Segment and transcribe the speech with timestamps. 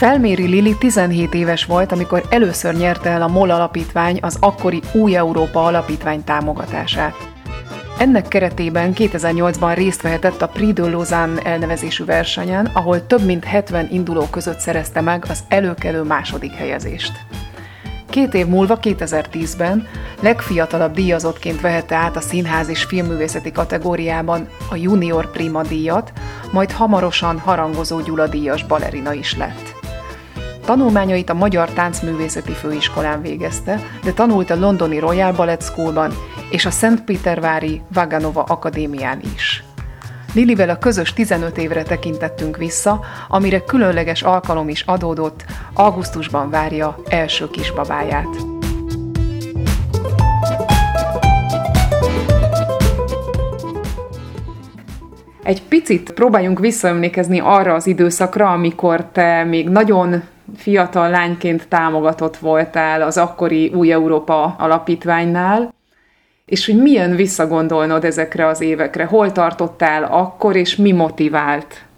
[0.00, 5.16] Felméri Lili 17 éves volt, amikor először nyerte el a MOL alapítvány az akkori Új
[5.16, 7.14] Európa alapítvány támogatását.
[7.98, 13.88] Ennek keretében 2008-ban részt vehetett a Prix de Lausanne elnevezésű versenyen, ahol több mint 70
[13.90, 17.12] induló között szerezte meg az előkelő második helyezést.
[18.10, 19.86] Két év múlva, 2010-ben
[20.20, 26.12] legfiatalabb díjazottként vehette át a színház és filmművészeti kategóriában a Junior Prima díjat,
[26.52, 29.69] majd hamarosan harangozó Gyula díjas balerina is lett.
[30.70, 36.12] Tanulmányait a Magyar Táncművészeti Főiskolán végezte, de tanult a londoni Royal Ballet Schoolban
[36.50, 39.64] és a Szentpétervári Vaganova Akadémián is.
[40.34, 47.48] Lilivel a közös 15 évre tekintettünk vissza, amire különleges alkalom is adódott, augusztusban várja első
[47.48, 48.36] kisbabáját.
[55.42, 60.22] Egy picit próbáljunk visszaemlékezni arra az időszakra, amikor te még nagyon
[60.56, 65.74] fiatal lányként támogatott voltál az akkori Új Európa alapítványnál,
[66.44, 71.88] és hogy milyen visszagondolnod ezekre az évekre, hol tartottál akkor, és mi motivált?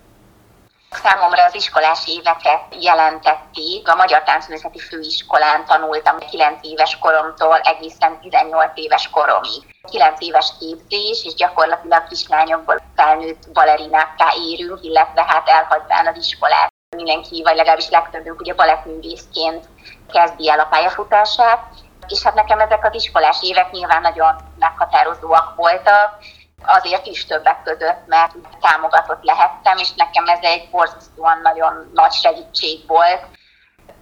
[0.91, 3.89] Számomra az iskolás éveket jelentették.
[3.89, 9.63] A Magyar Táncművészeti Főiskolán tanultam 9 éves koromtól egészen 18 éves koromig.
[9.91, 16.72] 9 éves képzés, és gyakorlatilag kislányokból felnőtt balerinákká érünk, illetve hát elhagyván az iskolát.
[16.97, 19.69] Mindenki, vagy legalábbis legtöbbünk ugye balettművészként
[20.13, 21.65] kezdi el a pályafutását,
[22.09, 26.19] és hát nekem ezek az iskolás évek nyilván nagyon meghatározóak voltak,
[26.65, 32.87] azért is többek között, mert támogatott lehettem, és nekem ez egy borzasztóan nagyon nagy segítség
[32.87, 33.25] volt.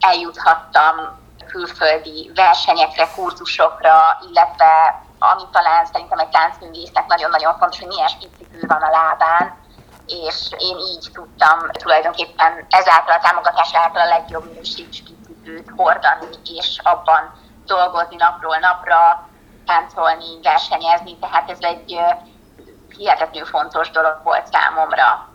[0.00, 8.64] Eljuthattam külföldi versenyekre, kurzusokra, illetve ami talán szerintem egy táncművésznek nagyon-nagyon fontos, hogy milyen spicipő
[8.66, 9.59] van a lábán,
[10.10, 15.14] és én így tudtam tulajdonképpen ezáltal a támogatás által a legjobb minőségű
[15.76, 16.26] hordani,
[16.58, 17.32] és abban
[17.66, 19.28] dolgozni napról napra,
[19.66, 21.98] táncolni, versenyezni, tehát ez egy
[22.96, 25.28] hihetetlenül fontos dolog volt számomra.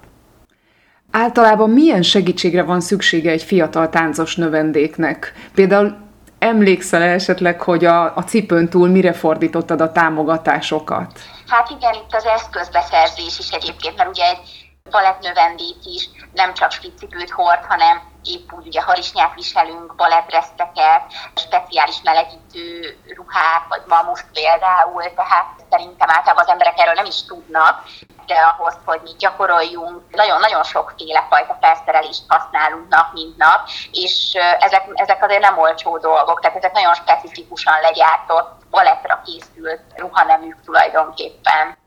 [1.12, 5.34] Általában milyen segítségre van szüksége egy fiatal táncos növendéknek?
[5.54, 5.98] Például
[6.40, 11.20] emlékszel -e esetleg, hogy a, a cipőn túl mire fordítottad a támogatásokat?
[11.48, 17.30] Hát igen, itt az eszközbeszerzés is egyébként, mert ugye egy balettnövendék is nem csak spicipőt
[17.30, 21.02] hord, hanem épp úgy ugye harisnyát viselünk, balettreszteket,
[21.36, 27.84] speciális melegítő ruhák, vagy mamuszt például, tehát szerintem általában az emberek erről nem is tudnak,
[28.26, 34.84] de ahhoz, hogy mi gyakoroljunk, nagyon-nagyon sokféle fajta felszerelést használunk nap, mint nap, és ezek,
[34.94, 41.84] ezek azért nem olcsó dolgok, tehát ezek nagyon specifikusan legyártott, balettra készült ruhaneműk tulajdonképpen.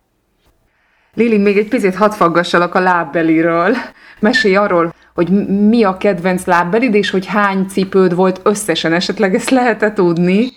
[1.18, 3.76] Lili, még egy picit hadd faggassalak a lábbeliről.
[4.20, 5.28] Mesélj arról, hogy
[5.68, 10.52] mi a kedvenc lábbelid, és hogy hány cipőd volt összesen, esetleg ezt lehet-e tudni?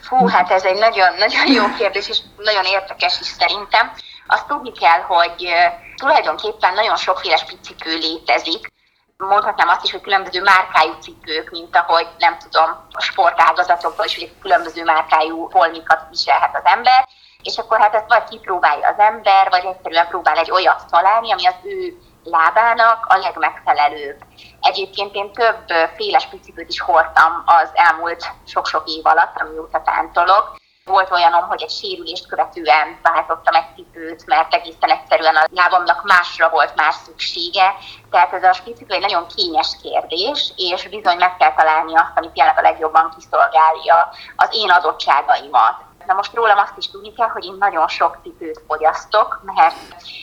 [0.00, 3.92] Fú, hát ez egy nagyon, nagyon jó kérdés, és nagyon érdekes is szerintem.
[4.26, 5.48] Azt tudni kell, hogy
[5.96, 8.72] tulajdonképpen nagyon sokféle cipő létezik.
[9.16, 14.32] Mondhatnám azt is, hogy különböző márkájú cipők, mint ahogy nem tudom, a sportágazatokban is, hogy
[14.42, 17.08] különböző márkájú holmikat viselhet az ember
[17.42, 21.46] és akkor hát ezt vagy kipróbálja az ember, vagy egyszerűen próbál egy olyat találni, ami
[21.46, 24.16] az ő lábának a legmegfelelőbb.
[24.60, 25.64] Egyébként én több
[25.96, 30.58] féles picipőt is hordtam az elmúlt sok-sok év alatt, amióta táncolok.
[30.84, 36.48] Volt olyanom, hogy egy sérülést követően váltottam egy cipőt, mert egészen egyszerűen a lábamnak másra
[36.48, 37.74] volt más szüksége.
[38.10, 42.30] Tehát ez a spicipő egy nagyon kényes kérdés, és bizony meg kell találni azt, ami
[42.32, 45.89] tényleg a legjobban kiszolgálja az én adottságaimat.
[46.10, 49.76] Na most rólam azt is tudni kell, hogy én nagyon sok cipőt fogyasztok, mert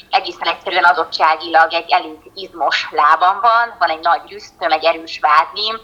[0.10, 5.76] egészen egyszerűen adottságilag egy elég izmos lábam van, van egy nagy rüsztöm, egy erős vádlim,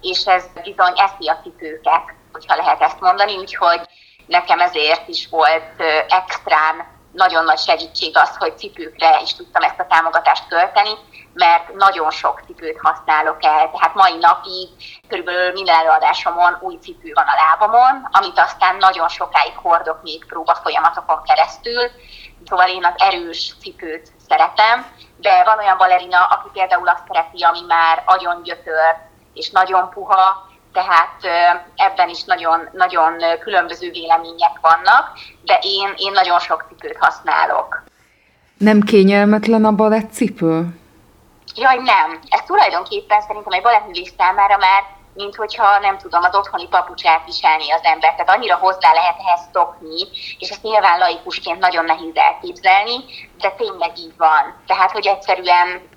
[0.00, 3.80] és ez bizony eszi a cipőket, hogyha lehet ezt mondani, úgyhogy
[4.26, 9.86] nekem ezért is volt extrán nagyon nagy segítség az, hogy cipőkre is tudtam ezt a
[9.86, 10.90] támogatást költeni,
[11.34, 13.70] mert nagyon sok cipőt használok el.
[13.70, 14.68] Tehát mai napig
[15.08, 20.54] körülbelül minden előadásomon új cipő van a lábamon, amit aztán nagyon sokáig hordok még próba
[20.54, 21.90] folyamatokon keresztül.
[22.48, 24.86] Szóval én az erős cipőt szeretem,
[25.16, 28.96] de van olyan balerina, aki például azt szereti, ami már agyon gyötör
[29.34, 31.16] és nagyon puha, tehát
[31.76, 37.82] ebben is nagyon, nagyon különböző vélemények vannak, de én, én nagyon sok cipőt használok.
[38.58, 40.80] Nem kényelmetlen a balett cipő?
[41.54, 42.18] Jaj, nem.
[42.28, 44.82] Ez tulajdonképpen szerintem egy balettművész számára már,
[45.14, 48.10] mint hogyha nem tudom, az otthoni papucsát viselni az ember.
[48.10, 50.00] Tehát annyira hozzá lehet ehhez szokni,
[50.38, 52.94] és ezt nyilván laikusként nagyon nehéz elképzelni,
[53.38, 54.62] de tényleg így van.
[54.66, 55.88] Tehát, hogy egyszerűen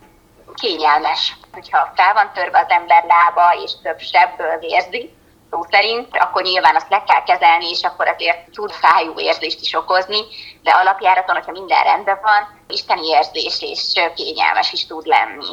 [0.56, 1.38] kényelmes.
[1.52, 5.14] Hogyha fel van törve az ember lába, és több sebből vérzi,
[5.56, 9.74] szó szerint, akkor nyilván azt le kell kezelni, és akkor azért tud fájó érzést is
[9.74, 10.20] okozni,
[10.64, 13.82] de alapjáraton, hogyha minden rendben van, isteni érzés és
[14.16, 15.50] kényelmes is tud lenni.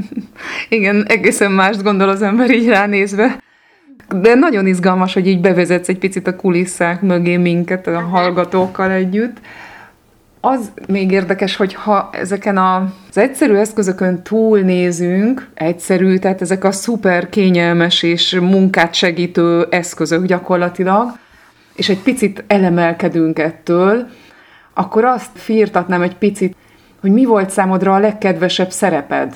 [0.78, 3.38] Igen, egészen mást gondol az ember így ránézve.
[4.08, 9.36] De nagyon izgalmas, hogy így bevezetsz egy picit a kulisszák mögé minket a hallgatókkal együtt.
[10.44, 17.28] Az még érdekes, hogy ha ezeken az egyszerű eszközökön túlnézünk, egyszerű, tehát ezek a szuper
[17.28, 21.10] kényelmes és munkát segítő eszközök gyakorlatilag,
[21.74, 24.08] és egy picit elemelkedünk ettől,
[24.74, 26.56] akkor azt firtatnám egy picit,
[27.00, 29.34] hogy mi volt számodra a legkedvesebb szereped?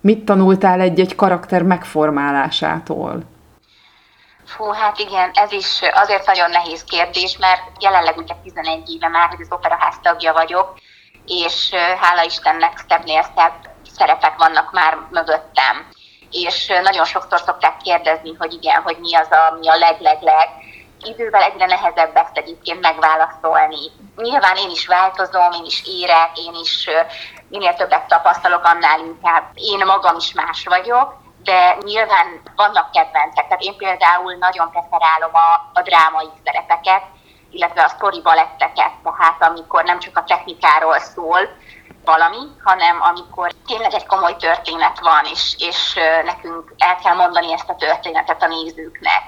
[0.00, 3.22] Mit tanultál egy-egy karakter megformálásától?
[4.46, 9.28] Fú, hát igen, ez is azért nagyon nehéz kérdés, mert jelenleg ugye 11 éve már,
[9.28, 10.72] hogy az operaház tagja vagyok,
[11.26, 11.70] és
[12.00, 15.88] hála Istennek szebbnél szebb szerepek vannak már mögöttem.
[16.30, 20.48] És nagyon sokszor szokták kérdezni, hogy igen, hogy mi az, ami a leg-leg-leg.
[21.02, 23.90] Idővel egyre nehezebb ezt egyébként megválaszolni.
[24.16, 26.88] Nyilván én is változom, én is érek, én is
[27.48, 33.46] minél többet tapasztalok, annál inkább én magam is más vagyok, de nyilván vannak kedvencek.
[33.46, 37.02] Tehát én például nagyon preferálom a, a drámai szerepeket,
[37.50, 41.40] illetve a story baletteket, tehát amikor nem csak a technikáról szól
[42.04, 45.94] valami, hanem amikor tényleg egy komoly történet van, és, és
[46.24, 49.22] nekünk el kell mondani ezt a történetet a nézőknek.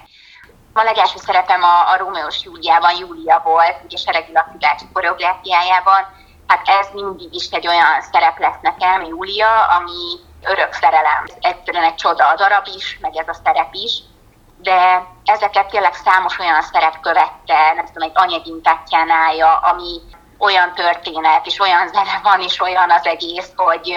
[0.73, 6.25] A legelső szerepem a, a Rómeós Júliában Júlia volt, ugye Seregi Laci koreográfiájában.
[6.47, 11.25] Hát ez mindig is egy olyan szerep lesz nekem, Júlia, ami örök szerelem.
[11.41, 12.29] Egyszerűen egy csoda.
[12.29, 14.03] A darab is, meg ez a szerep is,
[14.59, 20.01] de ezeket tényleg számos olyan szerep követte, nem tudom, egy anyagin Tatjánálja, ami
[20.39, 23.89] olyan történet, és olyan zene van, és olyan az egész, hogy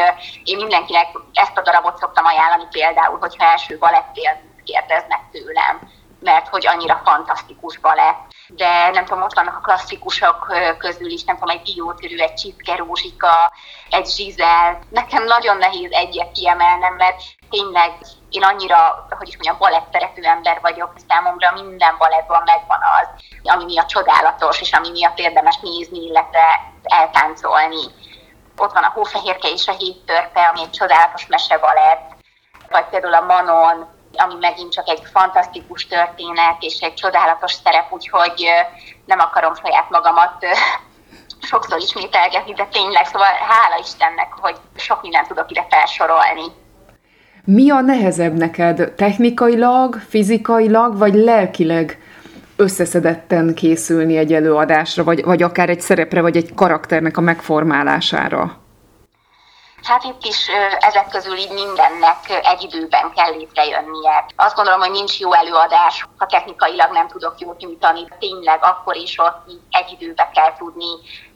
[0.43, 5.79] én mindenkinek ezt a darabot szoktam ajánlani például, hogyha első balettélműt kérdeznek tőlem,
[6.19, 11.37] mert hogy annyira fantasztikus balett de nem tudom, ott vannak a klasszikusok közül is, nem
[11.37, 13.51] tudom, egy diótörű, egy csipke rózsika,
[13.89, 14.79] egy zsizel.
[14.89, 17.91] Nekem nagyon nehéz egyet kiemelnem, mert tényleg
[18.29, 23.87] én annyira, hogy is mondjam, balettteretű ember vagyok, számomra minden balettban megvan az, ami miatt
[23.87, 27.83] csodálatos, és ami miatt érdemes nézni, illetve eltáncolni.
[28.57, 32.11] Ott van a Hófehérke és a Hét törpe, ami egy csodálatos mesebalett,
[32.69, 38.45] vagy például a Manon, ami megint csak egy fantasztikus történet és egy csodálatos szerep, úgyhogy
[39.05, 40.45] nem akarom saját magamat
[41.41, 46.43] sokszor ismételgetni, de tényleg, szóval hála Istennek, hogy sok mindent tudok ide felsorolni.
[47.43, 48.93] Mi a nehezebb neked?
[48.95, 51.97] Technikailag, fizikailag, vagy lelkileg
[52.55, 58.58] összeszedetten készülni egy előadásra, vagy, vagy akár egy szerepre, vagy egy karakternek a megformálására?
[59.83, 60.47] Hát itt is
[60.79, 64.25] ezek közül így mindennek egy időben kell létrejönnie.
[64.35, 68.07] Azt gondolom, hogy nincs jó előadás, ha technikailag nem tudok jót nyújtani.
[68.19, 70.91] Tényleg akkor is ott egy időben kell tudni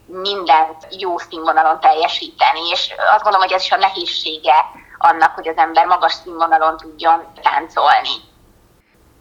[0.05, 4.55] mindent jó színvonalon teljesíteni, és azt gondolom, hogy ez is a nehézsége
[4.97, 8.15] annak, hogy az ember magas színvonalon tudjon táncolni.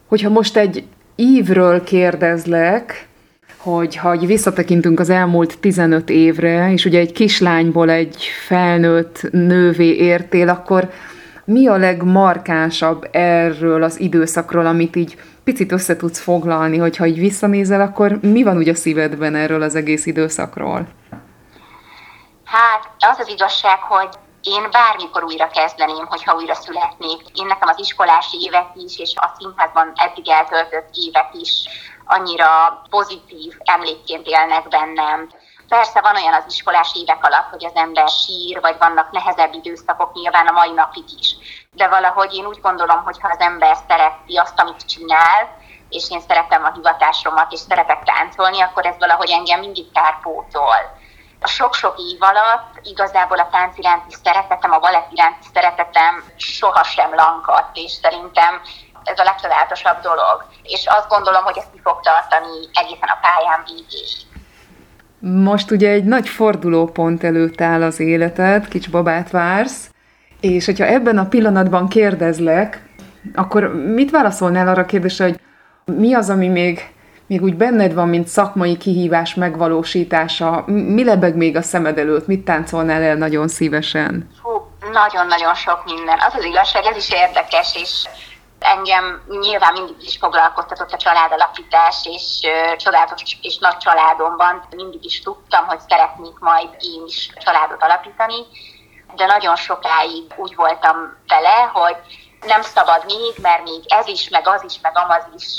[0.08, 0.84] Hogyha most egy
[1.16, 3.08] ívről kérdezlek,
[3.62, 10.48] hogy ha visszatekintünk az elmúlt 15 évre, és ugye egy kislányból egy felnőtt nővé értél,
[10.48, 10.90] akkor
[11.44, 17.80] mi a legmarkánsabb erről az időszakról, amit így picit össze tudsz foglalni, hogyha így visszanézel,
[17.80, 20.86] akkor mi van úgy a szívedben erről az egész időszakról?
[22.44, 24.08] Hát az az igazság, hogy
[24.42, 27.20] én bármikor újra kezdeném, hogyha újra születnék.
[27.34, 31.50] Én nekem az iskolás évek is, és a színházban eddig eltöltött évek is
[32.04, 35.30] annyira pozitív emlékként élnek bennem.
[35.68, 40.14] Persze van olyan az iskolás évek alatt, hogy az ember sír, vagy vannak nehezebb időszakok
[40.14, 41.36] nyilván a mai napig is.
[41.70, 45.56] De valahogy én úgy gondolom, hogy ha az ember szereti azt, amit csinál,
[45.88, 51.00] és én szeretem a hivatásomat, és szeretek táncolni, akkor ez valahogy engem mindig kárpótol.
[51.40, 57.76] A sok-sok év alatt igazából a tánc iránti szeretetem, a balett iránti szeretetem sohasem lankadt,
[57.76, 58.60] és szerintem
[59.04, 60.44] ez a legcsodálatosabb dolog.
[60.62, 64.30] És azt gondolom, hogy ezt ki fog tartani egészen a pályán végéig.
[65.44, 69.90] Most ugye egy nagy fordulópont előtt áll az életed, kics babát vársz,
[70.40, 72.82] és hogyha ebben a pillanatban kérdezlek,
[73.34, 75.40] akkor mit válaszolnál arra a kérdésre, hogy
[75.84, 76.92] mi az, ami még,
[77.26, 80.64] még úgy benned van, mint szakmai kihívás megvalósítása?
[80.66, 82.26] Mi lebeg még a szemed előtt?
[82.26, 84.28] Mit táncolnál el nagyon szívesen?
[84.42, 84.50] Hú,
[84.92, 86.18] nagyon-nagyon sok minden.
[86.28, 88.08] Az az igazság, ez is érdekes, és
[88.62, 95.22] Engem nyilván mindig is foglalkoztatott a családalapítás, és uh, csodálatos és nagy családomban mindig is
[95.22, 98.46] tudtam, hogy szeretnék majd én is családot alapítani.
[99.14, 101.96] de nagyon sokáig úgy voltam vele, hogy
[102.46, 105.58] nem szabad még, mert még ez is, meg az is, meg amaz is.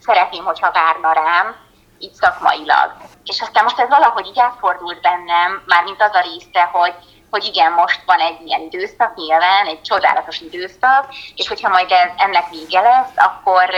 [0.00, 1.56] Szeretném, hogyha várna rám,
[1.98, 2.92] így szakmailag.
[3.24, 6.94] És aztán most ez valahogy így elfordult bennem, mármint az a része, hogy
[7.34, 12.10] hogy igen, most van egy ilyen időszak, nyilván egy csodálatos időszak, és hogyha majd ez,
[12.16, 13.70] ennek vége lesz, akkor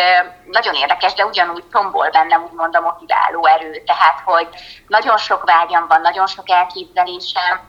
[0.50, 3.82] nagyon érdekes, de ugyanúgy tombol bennem úgymond a motiváló erő.
[3.86, 4.48] Tehát, hogy
[4.86, 7.60] nagyon sok vágyam van, nagyon sok elképzelésem,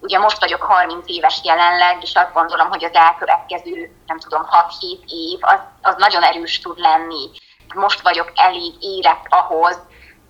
[0.00, 5.04] ugye most vagyok 30 éves jelenleg, és azt gondolom, hogy az elkövetkező, nem tudom, 6-7
[5.06, 7.30] év, az, az nagyon erős tud lenni.
[7.74, 9.78] Most vagyok elég érett ahhoz,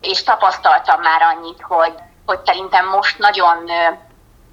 [0.01, 1.95] és tapasztaltam már annyit, hogy,
[2.27, 3.71] hogy szerintem most nagyon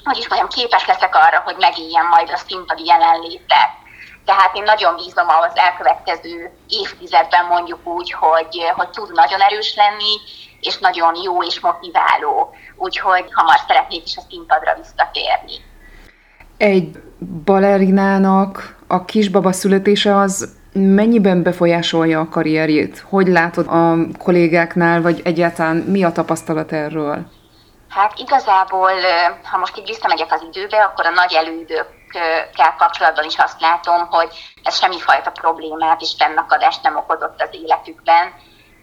[0.04, 3.72] hogy is mondjam, képes leszek arra, hogy megéljen majd a színpadi jelenlétet.
[4.26, 10.14] Tehát én nagyon bízom az elkövetkező évtizedben mondjuk úgy, hogy, hogy tud nagyon erős lenni,
[10.60, 12.54] és nagyon jó és motiváló.
[12.76, 15.54] Úgyhogy hamar szeretnék is a színpadra visszatérni.
[16.58, 17.00] Egy
[17.46, 23.06] balerinának a kisbaba születése az mennyiben befolyásolja a karrierjét?
[23.10, 27.26] Hogy látod a kollégáknál, vagy egyáltalán mi a tapasztalat erről?
[27.94, 28.92] Hát igazából,
[29.44, 34.30] ha most így visszamegyek az időbe, akkor a nagy elődökkel kapcsolatban is azt látom, hogy
[34.64, 38.34] ez semmifajta problémát és fennakadást nem okozott az életükben,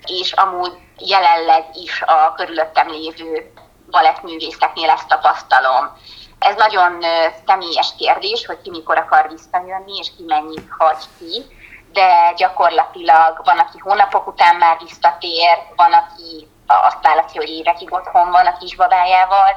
[0.06, 3.52] és amúgy jelenleg is a körülöttem lévő
[3.90, 5.96] balettművészeknél ezt tapasztalom.
[6.38, 7.04] Ez nagyon
[7.46, 11.44] személyes kérdés, hogy ki mikor akar visszajönni, és ki mennyit hagy ki,
[11.92, 16.48] de gyakorlatilag van, aki hónapok után már visszatér, van, aki
[16.82, 19.48] azt vállalja, hogy évekig otthon van a kisbabájával,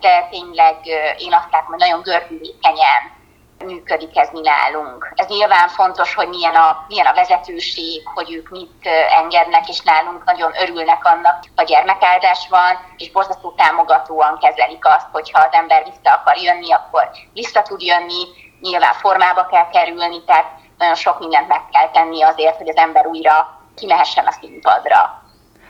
[0.00, 0.86] de tényleg
[1.18, 3.16] én azt látom, hogy nagyon gördülékenyen
[3.64, 5.12] működik ez mi nálunk.
[5.14, 8.88] Ez nyilván fontos, hogy milyen a, milyen a vezetőség, hogy ők mit
[9.18, 15.38] engednek, és nálunk nagyon örülnek annak, ha gyermekáldás van, és borzasztó támogatóan kezelik azt, hogyha
[15.38, 18.24] az ember vissza akar jönni, akkor vissza tud jönni,
[18.60, 23.06] nyilván formába kell kerülni, tehát nagyon sok mindent meg kell tenni azért, hogy az ember
[23.06, 25.22] újra kimehessen a színpadra.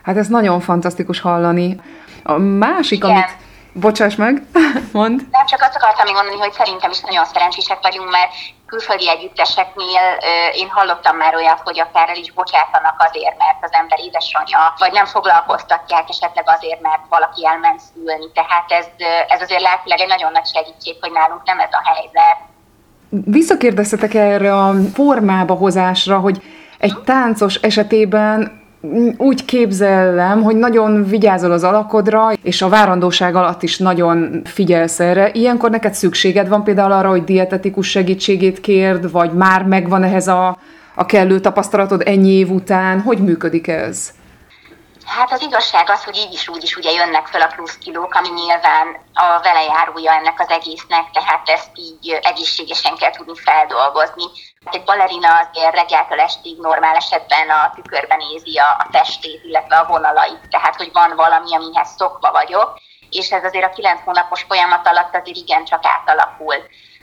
[0.03, 1.81] Hát ez nagyon fantasztikus hallani.
[2.23, 3.11] A másik, Igen.
[3.11, 3.37] amit
[3.73, 4.43] Bocsáss meg,
[4.99, 5.17] mond.
[5.31, 8.31] Nem, csak azt akartam még mondani, hogy szerintem is nagyon szerencsések vagyunk, mert
[8.67, 10.07] külföldi együtteseknél
[10.55, 14.93] én hallottam már olyat, hogy akár el is bocsátanak azért, mert az ember édesanyja, vagy
[14.93, 18.29] nem foglalkoztatják esetleg azért, mert valaki elment szülni.
[18.35, 18.87] Tehát ez,
[19.29, 22.39] ez azért lelkileg egy nagyon nagy segítség, hogy nálunk nem ez a helyzet.
[23.09, 26.43] Visszakérdeztetek erre a formába hozásra, hogy
[26.79, 28.67] egy táncos esetében
[29.17, 35.31] úgy képzelem, hogy nagyon vigyázol az alakodra, és a várandóság alatt is nagyon figyelsz erre.
[35.33, 40.59] Ilyenkor neked szükséged van például arra, hogy dietetikus segítségét kérd, vagy már megvan ehhez a,
[40.95, 43.01] a kellő tapasztalatod ennyi év után?
[43.01, 44.13] Hogy működik ez?
[45.09, 48.15] Hát az igazság az, hogy így is úgy is ugye jönnek fel a plusz kilók,
[48.15, 54.25] ami nyilván a velejárója ennek az egésznek, tehát ezt így egészségesen kell tudni feldolgozni.
[54.65, 59.77] Hát egy balerina azért reggeltől estig normál esetben a tükörben nézi a, a testét, illetve
[59.77, 62.79] a vonalait, tehát hogy van valami, amihez szokva vagyok,
[63.11, 66.57] és ez azért a kilenc hónapos folyamat alatt azért igencsak átalakul.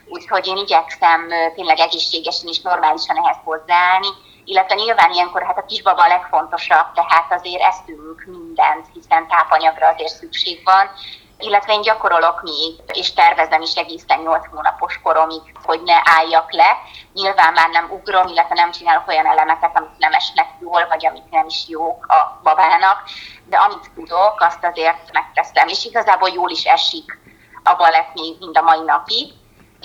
[0.08, 4.08] Úgyhogy én igyekszem tényleg egészségesen és normálisan ehhez hozzáállni,
[4.46, 10.14] illetve nyilván ilyenkor hát a kisbaba a legfontosabb, tehát azért eszünk mindent, hiszen tápanyagra azért
[10.14, 10.90] szükség van,
[11.38, 16.78] illetve én gyakorolok még, és tervezem is egészen 8 hónapos koromig, hogy ne álljak le.
[17.14, 21.30] Nyilván már nem ugrom, illetve nem csinálok olyan elemeket, amik nem esnek jól, vagy amik
[21.30, 23.04] nem is jók a babának,
[23.46, 27.20] de amit tudok, azt azért megteszem, és igazából jól is esik
[27.64, 29.34] a balett még mind a mai napig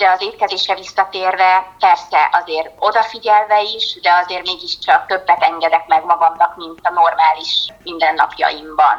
[0.01, 6.57] de az étkezésre visszatérve persze azért odafigyelve is, de azért mégiscsak többet engedek meg magamnak,
[6.57, 8.97] mint a normális mindennapjaimban.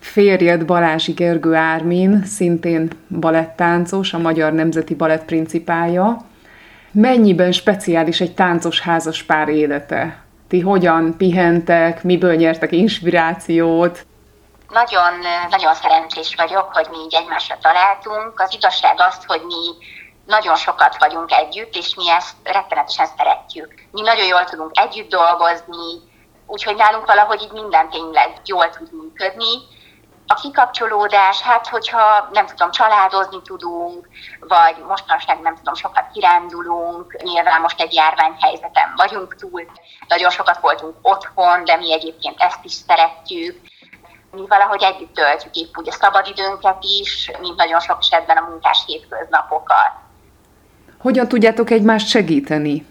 [0.00, 6.16] Férjed Balázsi Gergő Ármin, szintén balettáncos, a Magyar Nemzeti Balett principája.
[6.90, 10.22] Mennyiben speciális egy táncos házas pár élete?
[10.48, 14.06] Ti hogyan pihentek, miből nyertek inspirációt?
[14.72, 15.18] Nagyon,
[15.50, 18.40] nagyon szerencsés vagyok, hogy mi így egymásra találtunk.
[18.40, 19.86] Az igazság az, hogy mi
[20.26, 23.74] nagyon sokat vagyunk együtt, és mi ezt rettenetesen szeretjük.
[23.90, 26.10] Mi nagyon jól tudunk együtt dolgozni,
[26.46, 29.80] úgyhogy nálunk valahogy így minden tényleg jól tud működni.
[30.26, 34.08] A kikapcsolódás, hát hogyha nem tudom, családozni tudunk,
[34.40, 39.66] vagy mostanság nem tudom, sokat kirándulunk, nyilván most egy járványhelyzeten vagyunk túl,
[40.08, 43.70] nagyon sokat voltunk otthon, de mi egyébként ezt is szeretjük
[44.32, 48.82] mi valahogy együtt töltjük épp úgy a szabadidőnket is, mint nagyon sok esetben a munkás
[48.86, 49.92] hétköznapokat.
[50.98, 52.86] Hogyan tudjátok egymást segíteni?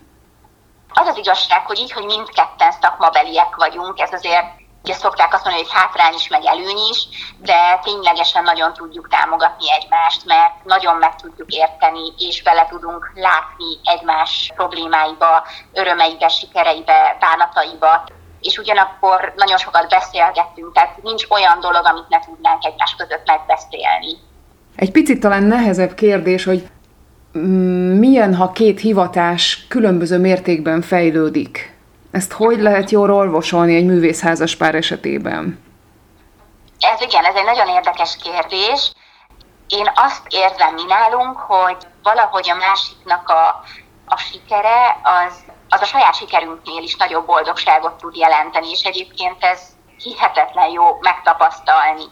[0.94, 5.66] Az az igazság, hogy így, hogy mindketten szakmabeliek vagyunk, ez azért Ugye szokták azt mondani,
[5.68, 7.08] hogy hátrány is, meg előny is,
[7.38, 13.80] de ténylegesen nagyon tudjuk támogatni egymást, mert nagyon meg tudjuk érteni, és bele tudunk látni
[13.84, 18.04] egymás problémáiba, örömeibe, sikereibe, bánataiba
[18.42, 24.18] és ugyanakkor nagyon sokat beszélgettünk, tehát nincs olyan dolog, amit ne tudnánk egymás között megbeszélni.
[24.76, 26.68] Egy picit talán nehezebb kérdés, hogy
[28.00, 31.76] milyen, ha két hivatás különböző mértékben fejlődik?
[32.12, 35.60] Ezt hogy lehet jól olvasolni egy művészházas pár esetében?
[36.80, 38.92] Ez igen, ez egy nagyon érdekes kérdés.
[39.68, 43.64] Én azt érzem mi nálunk, hogy valahogy a másiknak a,
[44.12, 49.62] a sikere az, az a saját sikerünknél is nagyobb boldogságot tud jelenteni, és egyébként ez
[49.98, 52.04] hihetetlen jó megtapasztalni.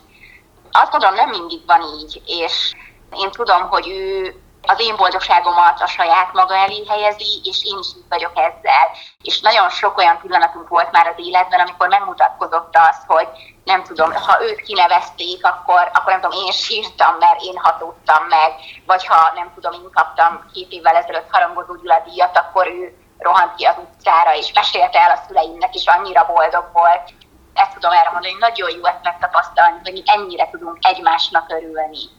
[0.72, 2.74] Azt gondolom, nem mindig van így, és
[3.16, 4.36] én tudom, hogy ő
[4.72, 8.86] az én boldogságomat a saját maga elé helyezi, és én is így vagyok ezzel.
[9.22, 13.28] És nagyon sok olyan pillanatunk volt már az életben, amikor megmutatkozott az, hogy
[13.64, 18.52] nem tudom, ha őt kinevezték, akkor, akkor nem tudom, én sírtam, mert én hatódtam meg,
[18.86, 23.56] vagy ha nem tudom, én kaptam két évvel ezelőtt harangozó Gyula díjat, akkor ő rohant
[23.56, 27.14] ki az utcára, és mesélte el a szüleimnek, és annyira boldog volt.
[27.54, 32.19] Ezt tudom erre mondani, hogy nagyon jó ezt megtapasztalni, hogy ennyire tudunk egymásnak örülni.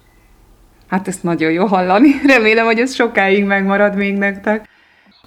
[0.90, 2.10] Hát ezt nagyon jó hallani.
[2.26, 4.68] Remélem, hogy ez sokáig megmarad még nektek.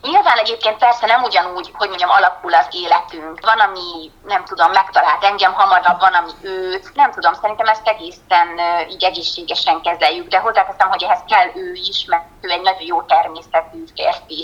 [0.02, 3.40] Nyilván egyébként persze nem ugyanúgy, hogy mondjam, alakul az életünk.
[3.50, 6.92] Van, ami, nem tudom, megtalált engem hamarabb, van, ami őt.
[6.94, 8.48] Nem tudom, szerintem ezt egészen
[8.94, 13.02] így egészségesen kezeljük, de hozzáteszem, hogy ehhez kell ő is, mert ő egy nagyon jó
[13.02, 14.42] természetű férfi.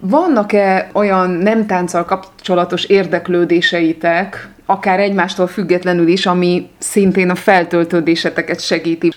[0.00, 9.12] Vannak-e olyan nem tánccal kapcsolatos érdeklődéseitek, akár egymástól függetlenül is, ami szintén a feltöltődéseteket segíti?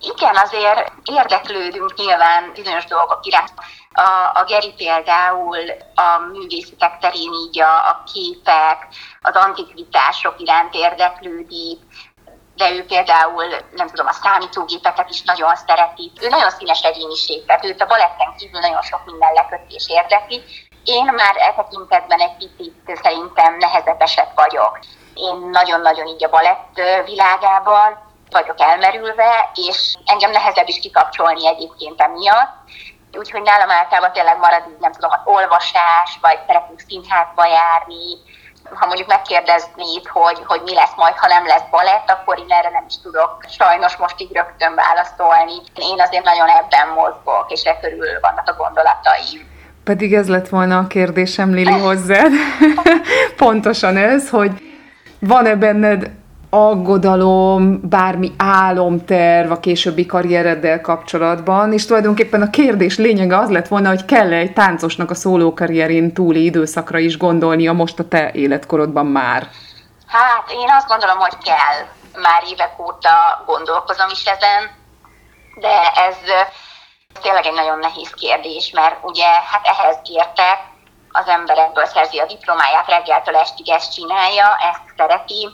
[0.00, 3.52] Igen, azért érdeklődünk nyilván bizonyos dolgok iránt.
[3.92, 5.58] A, a Geri például
[5.94, 8.88] a művészetek terén így a, a képek,
[9.20, 11.78] az antikvitások iránt érdeklődik,
[12.56, 16.12] de ő például, nem tudom, a számítógépeket is nagyon szereti.
[16.20, 20.42] Ő nagyon színes egyéniség, tehát őt a baletten kívül nagyon sok minden lekötés érdekli.
[20.84, 24.78] Én már e tekintetben egy picit szerintem nehezebb eset vagyok.
[25.14, 32.54] Én nagyon-nagyon így a balett világában, vagyok elmerülve, és engem nehezebb is kikapcsolni egyébként emiatt.
[33.12, 38.04] Úgyhogy nálam általában tényleg marad, nem tudom, olvasás, vagy szeretnék színházba járni,
[38.74, 42.70] ha mondjuk megkérdeznéd, hogy, hogy mi lesz majd, ha nem lesz balett, akkor én erre
[42.70, 45.52] nem is tudok sajnos most így rögtön válaszolni.
[45.74, 49.48] Én azért nagyon ebben mozgok, és e körül vannak a gondolataim.
[49.84, 52.32] Pedig ez lett volna a kérdésem, Lili, hozzád.
[53.36, 54.50] Pontosan ez, hogy
[55.18, 56.10] van-e benned
[56.50, 63.88] aggodalom, bármi álomterv a későbbi karriereddel kapcsolatban, és tulajdonképpen a kérdés lényege az lett volna,
[63.88, 69.48] hogy kell-e egy táncosnak a szólókarrierén túli időszakra is gondolnia most a te életkorodban már?
[70.06, 71.78] Hát én azt gondolom, hogy kell.
[72.22, 74.70] Már évek óta gondolkozom is ezen,
[75.54, 75.74] de
[76.08, 76.16] ez
[77.22, 80.58] tényleg egy nagyon nehéz kérdés, mert ugye hát ehhez értek,
[81.12, 85.48] az emberekből szerzi a diplomáját, reggeltől estig ezt csinálja, ezt szereti,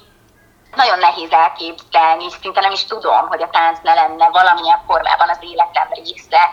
[0.77, 5.39] nagyon nehéz elképzelni, szinte nem is tudom, hogy a tánc ne lenne valamilyen formában az
[5.41, 6.51] életem része.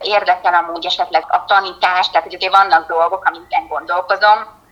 [0.00, 4.64] Érdekel amúgy esetleg a tanítás, tehát hogy azért vannak dolgok, amiken gondolkozom,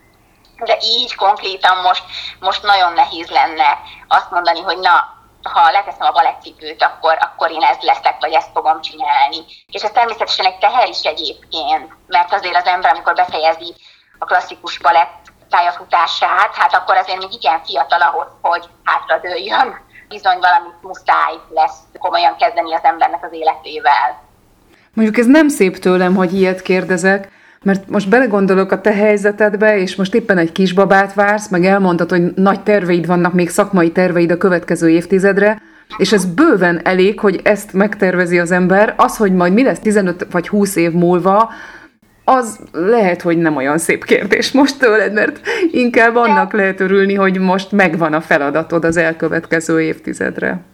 [0.65, 2.05] de így konkrétan most,
[2.41, 3.79] most nagyon nehéz lenne
[4.09, 8.51] azt mondani, hogy na, ha leteszem a balettcipőt, akkor, akkor én ez leszek, vagy ezt
[8.53, 9.45] fogom csinálni.
[9.67, 13.75] És ez természetesen egy teher is egyébként, mert azért az ember, amikor befejezi
[14.19, 19.69] a klasszikus balett pályafutását, hát akkor azért még igen fiatal ahhoz, hogy hátradőljön.
[20.09, 24.23] Bizony valamit muszáj lesz komolyan kezdeni az embernek az életével.
[24.95, 27.29] Mondjuk ez nem szép tőlem, hogy ilyet kérdezek,
[27.63, 32.35] mert most belegondolok a te helyzetedbe, és most éppen egy kisbabát vársz, meg elmondtad, hogy
[32.35, 35.63] nagy terveid vannak, még szakmai terveid a következő évtizedre,
[35.97, 38.95] és ez bőven elég, hogy ezt megtervezi az ember.
[38.97, 41.51] Az, hogy majd mi lesz 15 vagy 20 év múlva,
[42.25, 47.41] az lehet, hogy nem olyan szép kérdés most tőled, mert inkább annak lehet örülni, hogy
[47.41, 50.65] most megvan a feladatod az elkövetkező évtizedre.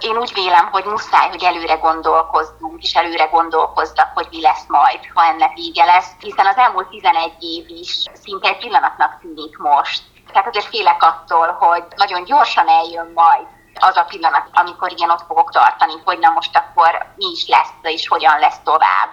[0.00, 5.00] Én úgy vélem, hogy muszáj, hogy előre gondolkozzunk, és előre gondolkoztak, hogy mi lesz majd,
[5.14, 10.02] ha ennek vége lesz, hiszen az elmúlt 11 év is szinte egy pillanatnak tűnik most.
[10.32, 13.46] Tehát azért félek attól, hogy nagyon gyorsan eljön majd
[13.80, 17.94] az a pillanat, amikor ilyen ott fogok tartani, hogy na most akkor mi is lesz,
[17.94, 19.10] és hogyan lesz tovább.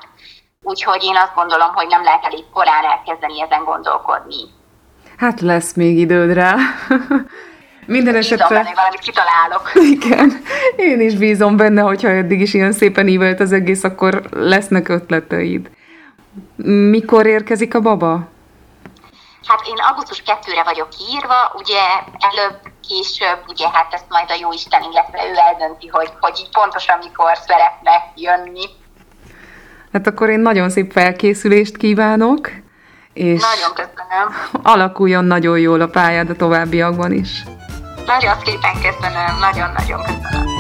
[0.62, 4.44] Úgyhogy én azt gondolom, hogy nem lehet elég korán elkezdeni ezen gondolkodni.
[5.18, 6.56] Hát lesz még időd rá.
[7.86, 8.48] Minden esetre...
[8.48, 9.72] Bízom benne, valamit kitalálok.
[9.96, 10.44] Igen,
[10.76, 15.70] én is bízom benne, hogyha eddig is ilyen szépen ívelt az egész, akkor lesznek ötleteid.
[16.66, 18.28] Mikor érkezik a baba?
[19.48, 21.82] Hát én augusztus 2-re vagyok írva, ugye
[22.20, 26.50] előbb, később, ugye hát ezt majd a jó Isten, illetve ő eldönti, hogy, hogy így
[26.50, 28.66] pontosan mikor szeretne jönni.
[29.94, 32.52] Hát akkor én nagyon szép felkészülést kívánok,
[33.14, 34.62] és Nagyon köszönöm.
[34.64, 37.44] alakuljon nagyon jól a pályád a továbbiakban is.
[38.06, 40.59] Nagyon szépen köszönöm, nagyon-nagyon köszönöm.